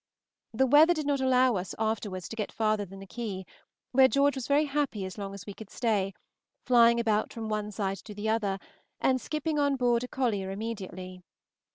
[0.51, 3.45] The weather did not allow us afterwards to get farther than the quay,
[3.91, 6.15] where George was very happy as long as we could stay,
[6.65, 8.57] flying about from one side to the other,
[8.99, 11.21] and skipping on board a collier immediately.